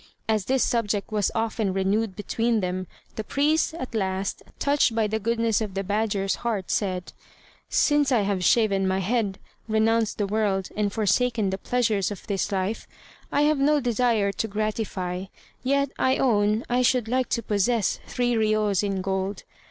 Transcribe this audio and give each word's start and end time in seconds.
As 0.27 0.45
this 0.45 0.63
subject 0.63 1.11
was 1.11 1.29
often 1.35 1.73
renewed 1.73 2.15
between 2.15 2.59
them, 2.59 2.87
the 3.17 3.23
priest 3.23 3.75
at 3.75 3.93
last, 3.93 4.41
touched 4.57 4.95
by 4.95 5.05
the 5.05 5.19
goodness 5.19 5.61
of 5.61 5.75
the 5.75 5.83
badger's 5.83 6.37
heart, 6.37 6.71
said: 6.71 7.13
"Since 7.69 8.11
I 8.11 8.21
have 8.21 8.43
shaven 8.43 8.87
my 8.87 8.97
head, 8.97 9.37
renounced 9.67 10.17
the 10.17 10.25
world, 10.25 10.69
and 10.75 10.91
forsaken 10.91 11.51
the 11.51 11.59
pleasures 11.59 12.09
of 12.09 12.25
this 12.25 12.51
life, 12.51 12.87
I 13.31 13.43
have 13.43 13.59
no 13.59 13.79
desire 13.79 14.31
to 14.31 14.47
gratify, 14.47 15.25
yet 15.61 15.91
I 15.99 16.17
own 16.17 16.63
I 16.67 16.81
should 16.81 17.07
like 17.07 17.29
to 17.29 17.43
possess 17.43 17.99
three 18.07 18.33
riyos 18.33 18.81
in 18.83 19.03
gold. 19.03 19.43